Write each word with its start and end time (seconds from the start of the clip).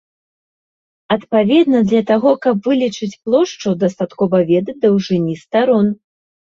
Адпаведна, 1.15 1.83
для 1.91 2.01
таго 2.13 2.31
каб 2.47 2.55
вылічыць 2.71 3.13
плошчу 3.29 3.75
дастаткова 3.85 4.37
ведаць 4.55 4.81
даўжыні 4.89 5.43
старон. 5.45 5.99